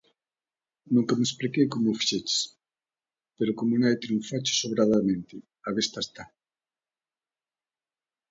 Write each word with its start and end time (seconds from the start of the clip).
Nunca 0.95 1.13
me 1.19 1.25
expliquei 1.29 1.65
como 1.73 1.87
o 1.89 1.97
fixeches, 1.99 2.39
pero 3.37 3.55
como 3.59 3.73
nai 3.77 3.95
triunfaches 4.03 4.59
sobradamente, 4.61 5.35
á 5.69 5.69
vista 5.79 5.99
está. 6.05 6.23